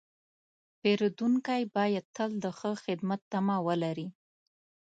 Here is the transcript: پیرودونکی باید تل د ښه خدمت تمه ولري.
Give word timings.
پیرودونکی 0.79 1.63
باید 1.75 2.05
تل 2.15 2.29
د 2.43 2.45
ښه 2.57 2.71
خدمت 2.83 3.21
تمه 3.31 3.57
ولري. 3.67 4.07